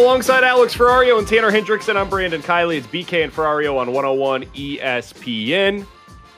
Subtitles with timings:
[0.00, 2.78] Alongside Alex Ferrario and Tanner Hendrickson, I'm Brandon Kiley.
[2.78, 5.84] It's BK and Ferrario on 101 ESPN.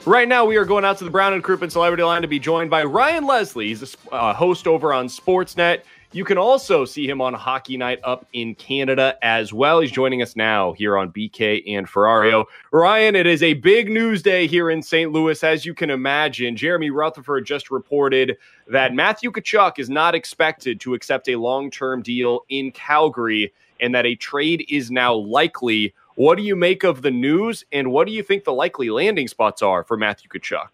[0.04, 2.40] Right now, we are going out to the Brown and Crouppen Celebrity Line to be
[2.40, 3.68] joined by Ryan Leslie.
[3.68, 5.82] He's a uh, host over on Sportsnet.
[6.14, 9.80] You can also see him on Hockey Night up in Canada as well.
[9.80, 12.44] He's joining us now here on BK and Ferrario.
[12.70, 15.10] Ryan, it is a big news day here in St.
[15.10, 16.54] Louis, as you can imagine.
[16.54, 22.02] Jeremy Rutherford just reported that Matthew Tkachuk is not expected to accept a long term
[22.02, 25.94] deal in Calgary and that a trade is now likely.
[26.16, 29.28] What do you make of the news, and what do you think the likely landing
[29.28, 30.68] spots are for Matthew Tkachuk?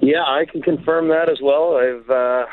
[0.00, 1.76] Yeah, I can confirm that as well.
[1.76, 2.46] I've uh,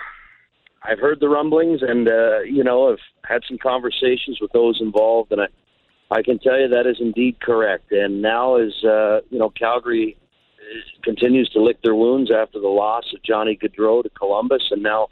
[0.84, 3.00] I've heard the rumblings, and uh, you know, I've
[3.30, 5.48] had some conversations with those involved, and I
[6.12, 7.92] I can tell you that is indeed correct.
[7.92, 10.18] And now, as uh, you know, Calgary
[11.04, 15.08] continues to lick their wounds after the loss of Johnny Gaudreau to Columbus, and now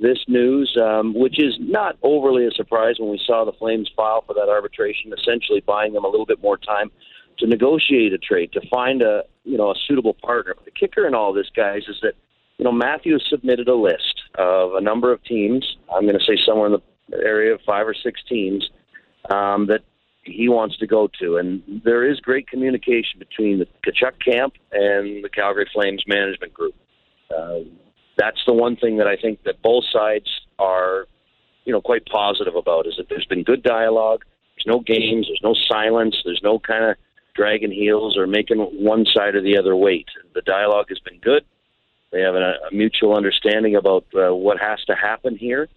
[0.00, 4.24] this news, um, which is not overly a surprise when we saw the Flames file
[4.26, 6.90] for that arbitration, essentially buying them a little bit more time
[7.38, 10.54] to negotiate a trade, to find a you know a suitable partner.
[10.54, 12.14] But the kicker in all this, guys, is that
[12.58, 15.76] you know Matthew has submitted a list of a number of teams.
[15.94, 18.68] I'm going to say somewhere in the area of five or six teams
[19.30, 19.80] um, that
[20.22, 25.24] he wants to go to, and there is great communication between the Tkachuk camp and
[25.24, 26.74] the Calgary Flames management group.
[27.36, 27.60] Uh,
[28.18, 31.06] that's the one thing that I think that both sides are,
[31.64, 34.24] you know, quite positive about is that there's been good dialogue.
[34.56, 35.26] There's no games.
[35.26, 36.16] There's no silence.
[36.24, 36.96] There's no kind of
[37.34, 40.08] dragging heels or making one side or the other wait.
[40.34, 41.44] The dialogue has been good.
[42.12, 45.68] They have a, a mutual understanding about uh, what has to happen here.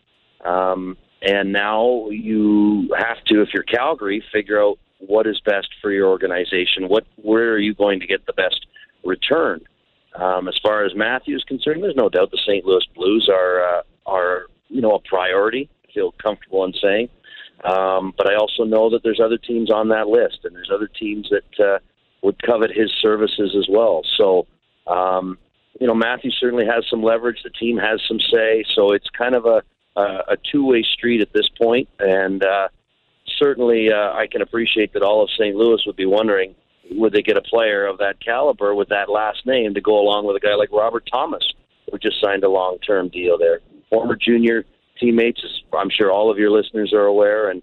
[0.44, 5.92] Um, and now you have to, if you're Calgary, figure out what is best for
[5.92, 6.90] your organization.
[6.90, 8.66] What, where are you going to get the best
[9.04, 9.62] return?
[10.16, 12.66] Um, as far as Matthew is concerned, there's no doubt the St.
[12.66, 15.70] Louis Blues are uh, are you know a priority.
[15.88, 17.10] I feel comfortable in saying,
[17.64, 20.88] um, but I also know that there's other teams on that list, and there's other
[20.88, 21.80] teams that uh,
[22.22, 24.02] would covet his services as well.
[24.18, 24.46] So,
[24.86, 25.40] um,
[25.84, 27.44] you know, Matthews certainly has some leverage.
[27.44, 29.62] The team has some say, so it's kind of a
[29.98, 31.90] a, a two way street at this point.
[32.00, 32.70] and uh,
[33.38, 35.54] certainly uh, I can appreciate that all of St.
[35.58, 36.56] Louis would be wondering
[36.92, 40.26] would they get a player of that caliber with that last name to go along
[40.26, 41.44] with a guy like Robert Thomas,
[41.92, 43.60] who just signed a long term deal there?
[43.90, 44.64] Former junior
[44.98, 47.62] teammates, as I'm sure all of your listeners are aware, and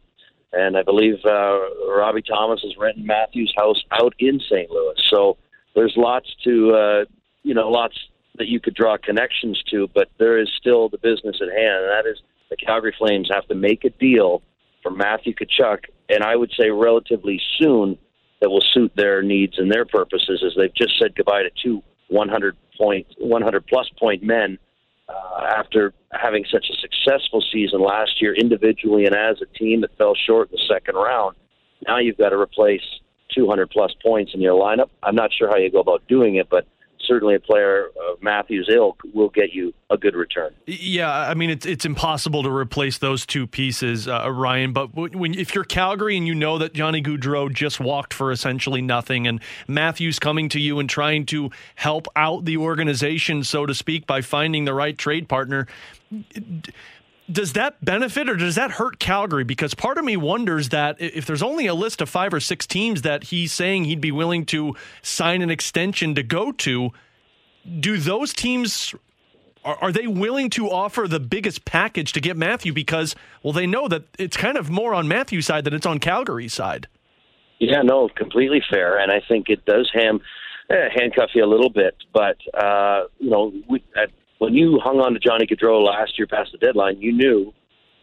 [0.53, 4.70] and I believe uh, Robbie Thomas is renting Matthews' house out in St.
[4.70, 5.00] Louis.
[5.09, 5.38] So
[5.75, 7.04] there's lots to uh,
[7.42, 7.96] you know lots
[8.36, 11.90] that you could draw connections to, but there is still the business at hand, and
[11.90, 14.42] that is the Calgary Flames have to make a deal
[14.82, 17.98] for Matthew Tkachuk, and I would say relatively soon
[18.40, 21.82] that will suit their needs and their purposes as they've just said goodbye to two
[22.08, 24.58] 100 point 100 plus point men
[25.08, 29.96] uh, after having such a successful season last year individually and as a team that
[29.98, 31.36] fell short in the second round.
[31.86, 32.82] Now you've got to replace
[33.34, 34.88] 200 plus points in your lineup.
[35.03, 36.66] I'm not sure how you go about doing it but
[37.10, 40.54] certainly a player of Matthews' ilk will get you a good return.
[40.66, 44.72] Yeah, I mean it's it's impossible to replace those two pieces, uh, Ryan.
[44.72, 48.80] But when if you're Calgary and you know that Johnny Gaudreau just walked for essentially
[48.80, 53.74] nothing, and Matthews coming to you and trying to help out the organization, so to
[53.74, 55.66] speak, by finding the right trade partner
[57.30, 59.44] does that benefit or does that hurt Calgary?
[59.44, 62.66] Because part of me wonders that if there's only a list of five or six
[62.66, 66.91] teams that he's saying he'd be willing to sign an extension to go to,
[67.78, 68.94] do those teams
[69.65, 72.72] are, are they willing to offer the biggest package to get Matthew?
[72.72, 75.98] Because well, they know that it's kind of more on Matthew's side than it's on
[75.98, 76.88] Calgary's side.
[77.59, 80.21] Yeah, no, completely fair, and I think it does ham
[80.71, 81.94] eh, handcuff you a little bit.
[82.12, 84.10] But uh, you know, we, at,
[84.41, 87.53] when you hung on to Johnny Gaudreau last year past the deadline, you knew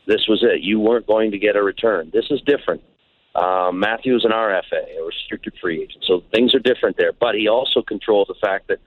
[0.05, 0.61] this was it.
[0.61, 2.11] You weren't going to get a return.
[2.13, 2.81] This is different.
[3.35, 7.11] Um, Matthews an RFA, a restricted free agent, so things are different there.
[7.11, 8.77] But he also controls the fact that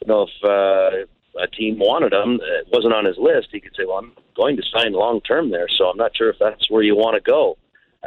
[0.00, 3.48] you know if uh, a team wanted him, it wasn't on his list.
[3.50, 6.30] He could say, "Well, I'm going to sign long term there, so I'm not sure
[6.30, 7.56] if that's where you want to go."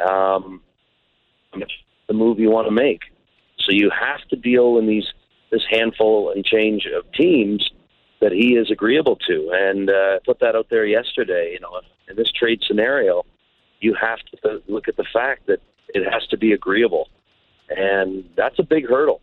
[0.02, 0.62] Um,
[1.52, 3.00] the move you want to make.
[3.58, 5.06] So you have to deal in these
[5.50, 7.70] this handful and change of teams
[8.20, 11.52] that he is agreeable to, and uh, put that out there yesterday.
[11.52, 13.24] You know, in this trade scenario,
[13.80, 17.08] you have to look at the fact that it has to be agreeable,
[17.68, 19.20] and that's a big hurdle.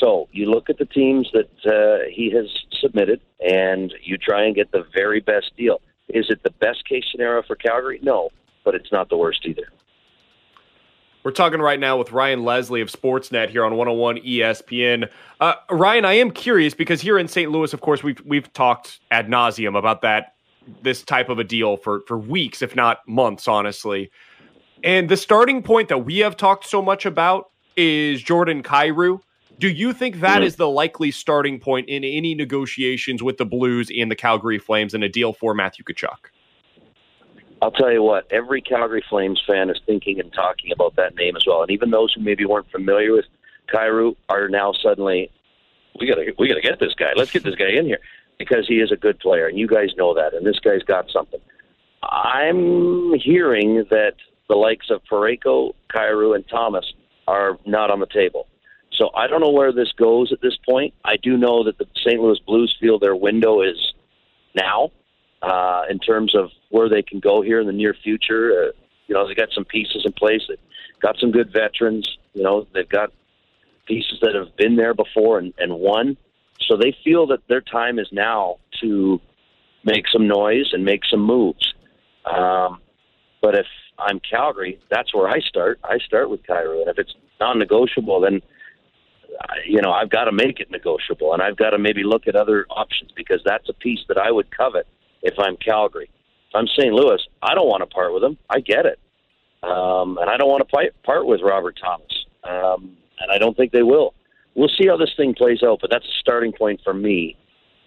[0.00, 2.46] So you look at the teams that uh, he has
[2.80, 5.80] submitted, and you try and get the very best deal.
[6.08, 8.00] Is it the best case scenario for Calgary?
[8.02, 8.30] No,
[8.64, 9.68] but it's not the worst either.
[11.24, 15.08] We're talking right now with Ryan Leslie of Sportsnet here on 101 ESPN.
[15.40, 17.50] Uh, Ryan, I am curious because here in St.
[17.50, 20.34] Louis, of course, we've we've talked ad nauseum about that
[20.82, 24.10] this type of a deal for for weeks, if not months, honestly.
[24.82, 29.18] And the starting point that we have talked so much about is Jordan Kyrou.
[29.58, 30.46] Do you think that mm-hmm.
[30.46, 34.92] is the likely starting point in any negotiations with the Blues and the Calgary Flames
[34.92, 36.33] in a deal for Matthew Tkachuk?
[37.64, 41.34] I'll tell you what, every Calgary Flames fan is thinking and talking about that name
[41.34, 41.62] as well.
[41.62, 43.24] And even those who maybe weren't familiar with
[43.72, 45.30] Kyrou are now suddenly,
[45.98, 47.12] we gotta we gotta get this guy.
[47.16, 48.00] Let's get this guy in here
[48.38, 50.34] because he is a good player, and you guys know that.
[50.34, 51.40] And this guy's got something.
[52.02, 54.16] I'm hearing that
[54.50, 56.84] the likes of Parayko, Kyrou, and Thomas
[57.26, 58.46] are not on the table.
[58.92, 60.92] So I don't know where this goes at this point.
[61.02, 62.20] I do know that the St.
[62.20, 63.94] Louis Blues feel their window is
[64.54, 64.90] now
[65.44, 68.68] uh, in terms of where they can go here in the near future.
[68.68, 68.72] Uh,
[69.06, 70.42] you know, they got some pieces in place.
[70.48, 70.58] They've
[71.00, 72.08] got some good veterans.
[72.32, 73.12] You know, they've got
[73.86, 76.16] pieces that have been there before and, and won.
[76.66, 79.20] So they feel that their time is now to
[79.84, 81.74] make some noise and make some moves.
[82.24, 82.80] Um,
[83.42, 83.66] but if
[83.98, 85.78] I'm Calgary, that's where I start.
[85.84, 88.40] I start with Kyrou, and if it's non-negotiable, then
[89.66, 92.34] you know I've got to make it negotiable, and I've got to maybe look at
[92.34, 94.86] other options because that's a piece that I would covet
[95.24, 96.08] if I'm Calgary.
[96.50, 96.92] If I'm St.
[96.92, 98.38] Louis, I don't want to part with him.
[98.48, 99.00] I get it.
[99.64, 102.26] Um, and I don't want to part with Robert Thomas.
[102.44, 104.14] Um, and I don't think they will.
[104.54, 107.36] We'll see how this thing plays out, but that's a starting point for me.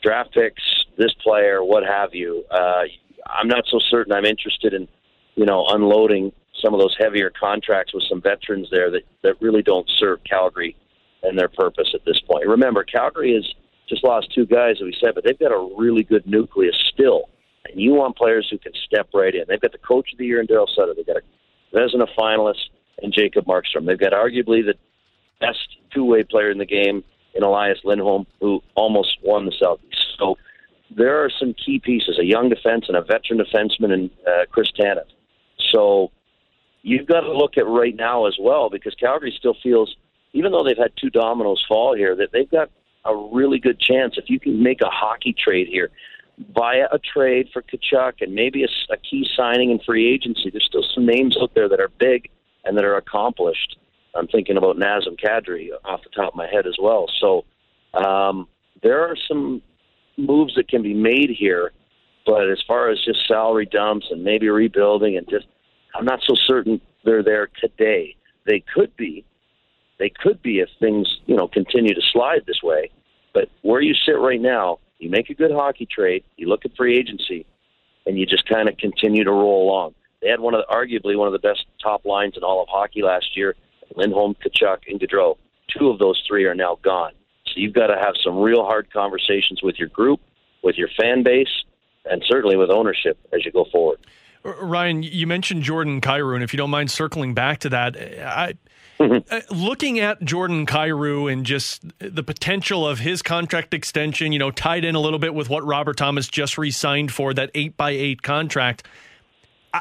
[0.03, 0.63] Draft picks,
[0.97, 2.43] this player, what have you.
[2.51, 2.83] Uh,
[3.27, 4.87] I'm not so certain I'm interested in,
[5.35, 6.31] you know, unloading
[6.61, 10.75] some of those heavier contracts with some veterans there that, that really don't serve Calgary
[11.21, 12.47] and their purpose at this point.
[12.47, 13.45] Remember, Calgary is–
[13.87, 17.29] just lost two guys, as we said, but they've got a really good nucleus still.
[17.65, 19.43] And you want players who can step right in.
[19.47, 20.93] They've got the coach of the year in Daryl Sutter.
[20.95, 22.69] They've got a Vezina finalist
[23.01, 23.85] in Jacob Markstrom.
[23.85, 24.75] They've got arguably the
[25.39, 25.59] best
[25.93, 27.03] two-way player in the game
[27.35, 29.79] in Elias Lindholm, who almost won the Selke.
[30.17, 30.37] So
[30.95, 34.71] there are some key pieces: a young defense and a veteran defenseman in uh, Chris
[34.71, 35.05] Tanev.
[35.71, 36.11] So
[36.81, 39.95] you've got to look at right now as well, because Calgary still feels,
[40.33, 42.69] even though they've had two dominoes fall here, that they've got
[43.07, 45.89] a really good chance if you can make a hockey trade here
[46.55, 50.49] via a trade for Tkachuk and maybe a, a key signing in free agency.
[50.49, 52.29] There's still some names out there that are big
[52.63, 53.77] and that are accomplished.
[54.15, 57.07] I'm thinking about Nazem Kadri off the top of my head as well.
[57.19, 57.45] So
[57.93, 58.47] um,
[58.83, 59.61] there are some
[60.17, 61.71] moves that can be made here,
[62.25, 65.45] but as far as just salary dumps and maybe rebuilding and just,
[65.95, 68.15] I'm not so certain they're there today.
[68.45, 69.25] They could be,
[69.99, 72.91] they could be if things you know continue to slide this way.
[73.37, 76.75] But where you sit right now, you make a good hockey trade, you look at
[76.75, 77.45] free agency,
[78.07, 79.93] and you just kind of continue to roll along.
[80.23, 82.67] They had one of the, arguably one of the best top lines in all of
[82.67, 83.55] hockey last year.
[83.95, 85.37] Lindholm, Tkachuk, and Gaudreau.
[85.67, 87.11] Two of those three are now gone.
[87.45, 90.19] So you've got to have some real hard conversations with your group,
[90.63, 91.63] with your fan base,
[92.09, 93.99] and certainly with ownership as you go forward.
[94.61, 98.53] Ryan, you mentioned Jordan Kyrou, and if you don't mind circling back to that, I,
[98.99, 99.31] Mm-hmm.
[99.31, 104.49] Uh, looking at Jordan Kyrou and just the potential of his contract extension, you know,
[104.49, 107.91] tied in a little bit with what Robert Thomas just re-signed for that eight by
[107.91, 108.87] eight contract.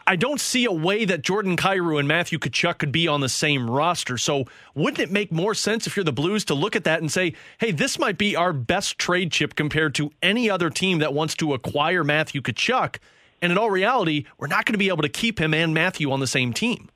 [0.06, 3.28] I don't see a way that Jordan Kyrou and Matthew Tkachuk could be on the
[3.28, 4.18] same roster.
[4.18, 4.44] So,
[4.74, 7.34] wouldn't it make more sense if you're the Blues to look at that and say,
[7.58, 11.34] hey, this might be our best trade chip compared to any other team that wants
[11.36, 12.96] to acquire Matthew Tkachuk?
[13.42, 16.10] And in all reality, we're not going to be able to keep him and Matthew
[16.10, 16.88] on the same team.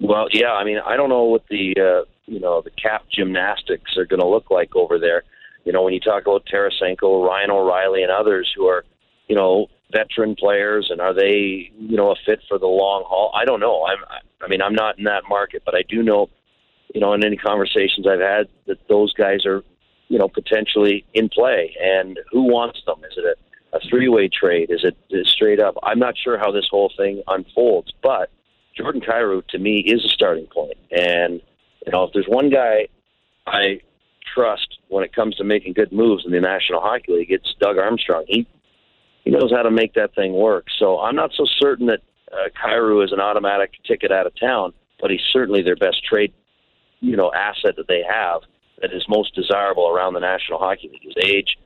[0.00, 0.52] Well, yeah.
[0.52, 4.20] I mean, I don't know what the uh, you know the cap gymnastics are going
[4.20, 5.22] to look like over there.
[5.64, 8.84] You know, when you talk about Tarasenko, Ryan O'Reilly, and others who are,
[9.28, 13.32] you know, veteran players, and are they, you know, a fit for the long haul?
[13.32, 13.86] I don't know.
[13.86, 13.98] I'm,
[14.42, 16.28] I mean, I'm not in that market, but I do know
[16.94, 19.62] you know, in any conversations I've had, that those guys are,
[20.08, 21.74] you know, potentially in play.
[21.82, 22.98] And who wants them?
[23.10, 23.34] Is it a,
[23.72, 24.70] a three-way trade?
[24.70, 25.76] Is it is straight up?
[25.82, 28.30] I'm not sure how this whole thing unfolds, but
[28.76, 30.76] Jordan Kyrou to me is a starting point.
[30.90, 31.40] And
[31.86, 32.88] you know, if there's one guy
[33.46, 33.80] I
[34.34, 37.78] trust when it comes to making good moves in the National Hockey League, it's Doug
[37.78, 38.24] Armstrong.
[38.26, 38.46] He
[39.24, 40.66] he knows how to make that thing work.
[40.78, 42.00] So I'm not so certain that
[42.32, 46.32] uh, Kyrou is an automatic ticket out of town, but he's certainly their best trade,
[47.00, 48.40] you know, asset that they have
[48.80, 51.02] that is most desirable around the National Hockey League.
[51.04, 51.56] His age,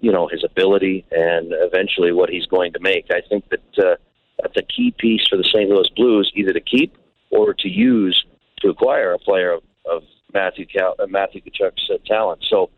[0.00, 3.06] you know, his ability, and eventually what he's going to make.
[3.10, 3.96] I think that uh,
[4.40, 5.68] that's a key piece for the St.
[5.68, 6.96] Louis Blues, either to keep
[7.30, 8.24] or to use
[8.60, 10.02] to acquire a player of, of
[10.32, 12.44] Matthew Cal- uh, Matthew Tkachuk's uh, talent.
[12.48, 12.70] So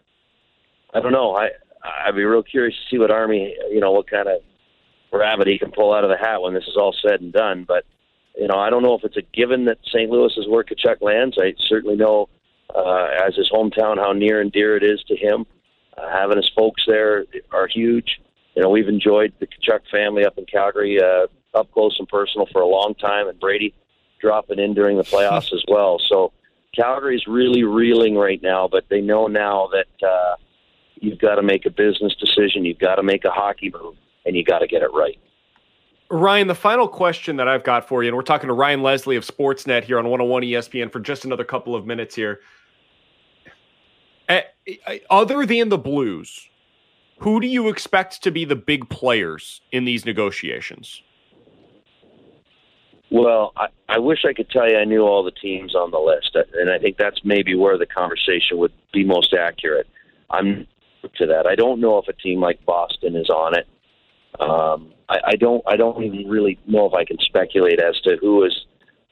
[0.94, 1.34] I don't know.
[1.36, 1.50] I
[1.82, 4.40] I'd be real curious to see what Army, you know, what kind of
[5.12, 7.64] rabbit he can pull out of the hat when this is all said and done.
[7.66, 7.84] But
[8.36, 10.10] you know, I don't know if it's a given that St.
[10.10, 11.36] Louis is where Tkachuk lands.
[11.38, 12.28] I certainly know,
[12.74, 15.44] uh, as his hometown, how near and dear it is to him.
[15.96, 18.20] Uh, having his folks there are huge.
[18.54, 22.46] You know, we've enjoyed the Tkachuk family up in Calgary uh, up close and personal
[22.52, 23.74] for a long time, and Brady
[24.20, 25.98] dropping in during the playoffs as well.
[26.08, 26.32] So
[26.74, 30.36] Calgary's really reeling right now, but they know now that uh,
[30.94, 34.36] you've got to make a business decision, you've got to make a hockey move, and
[34.36, 35.18] you got to get it right.
[36.10, 39.16] Ryan, the final question that I've got for you, and we're talking to Ryan Leslie
[39.16, 42.40] of Sportsnet here on 101 ESPN for just another couple of minutes here.
[44.32, 44.42] Eh,
[44.86, 46.48] eh, other than the Blues,
[47.18, 51.02] who do you expect to be the big players in these negotiations?
[53.10, 55.98] Well, I, I wish I could tell you I knew all the teams on the
[55.98, 59.86] list, and I think that's maybe where the conversation would be most accurate.
[60.30, 60.66] I'm
[61.16, 61.46] to that.
[61.46, 63.66] I don't know if a team like Boston is on it.
[64.40, 65.62] Um, I, I don't.
[65.66, 68.66] I don't even really know if I can speculate as to who is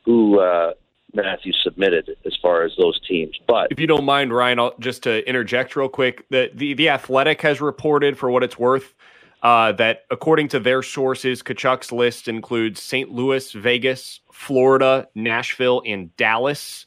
[0.05, 0.73] who uh,
[1.15, 3.39] Matthew submitted as far as those teams.
[3.47, 6.89] But if you don't mind, Ryan, I'll, just to interject real quick, the, the the
[6.89, 8.95] Athletic has reported, for what it's worth,
[9.43, 13.11] uh, that according to their sources, Tkachuk's list includes St.
[13.11, 16.87] Louis, Vegas, Florida, Nashville, and Dallas.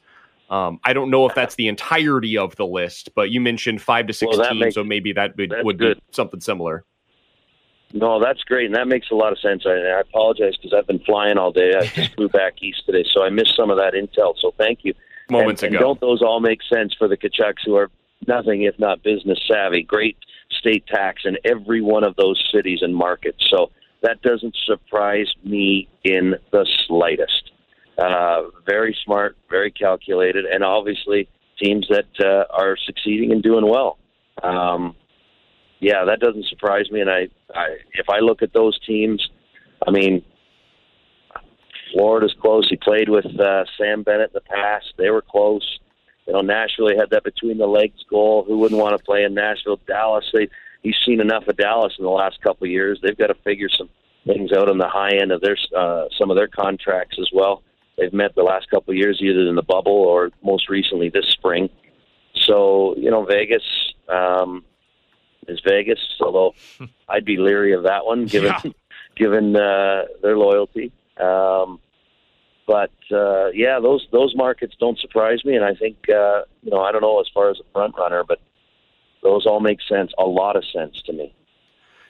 [0.50, 4.06] Um, I don't know if that's the entirety of the list, but you mentioned five
[4.06, 6.84] to six well, teams, makes, so maybe that would, would be something similar.
[7.92, 9.64] No, that's great, and that makes a lot of sense.
[9.66, 11.72] I, I apologize because I've been flying all day.
[11.78, 14.34] I just flew back east today, so I missed some of that intel.
[14.40, 14.94] So thank you.
[15.30, 17.90] Moments and, ago, and don't those all make sense for the Tkachuks who are
[18.26, 19.82] nothing if not business savvy?
[19.82, 20.16] Great
[20.50, 23.44] state tax in every one of those cities and markets.
[23.50, 23.70] So
[24.02, 27.52] that doesn't surprise me in the slightest.
[27.96, 31.28] Uh, very smart, very calculated, and obviously
[31.62, 33.98] teams that uh, are succeeding and doing well.
[34.42, 34.96] Um,
[35.84, 37.02] yeah, that doesn't surprise me.
[37.02, 39.28] And I, I, if I look at those teams,
[39.86, 40.24] I mean,
[41.92, 42.66] Florida's close.
[42.70, 44.86] He played with uh, Sam Bennett in the past.
[44.96, 45.78] They were close.
[46.26, 48.44] You know, Nashville had that between the legs goal.
[48.48, 49.78] Who wouldn't want to play in Nashville?
[49.86, 50.48] Dallas, they
[50.82, 52.98] he's seen enough of Dallas in the last couple of years.
[53.02, 53.90] They've got to figure some
[54.26, 57.62] things out on the high end of their uh, some of their contracts as well.
[57.98, 61.26] They've met the last couple of years either in the bubble or most recently this
[61.28, 61.68] spring.
[62.34, 63.62] So you know, Vegas
[64.08, 64.64] um,
[65.48, 66.00] is Vegas.
[66.20, 66.54] Although
[67.08, 68.70] I'd be leery of that one given Yeah.
[69.16, 70.92] given uh, their loyalty.
[71.20, 71.78] Um,
[72.66, 76.80] but uh, yeah, those those markets don't surprise me, and I think uh, you know
[76.80, 78.40] I don't know as far as a front runner, but
[79.22, 81.34] those all make sense, a lot of sense to me.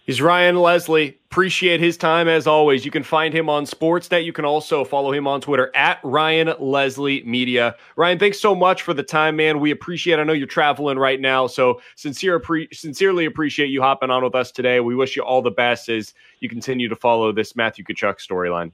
[0.04, 1.18] He's Ryan Leslie.
[1.30, 2.84] Appreciate his time as always.
[2.84, 4.26] You can find him on Sportsnet.
[4.26, 7.74] You can also follow him on Twitter at Ryan Leslie Media.
[7.96, 9.60] Ryan, thanks so much for the time, man.
[9.60, 10.18] We appreciate.
[10.18, 10.22] It.
[10.22, 14.34] I know you're traveling right now, so sincere, appre- sincerely appreciate you hopping on with
[14.34, 14.78] us today.
[14.80, 18.72] We wish you all the best as you continue to follow this Matthew Tkachuk storyline.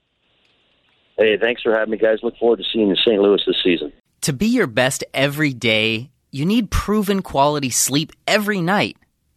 [1.16, 2.18] Hey, thanks for having me, guys.
[2.24, 3.22] Look forward to seeing you in St.
[3.22, 3.92] Louis this season.
[4.22, 8.96] To be your best every day, you need proven quality sleep every night.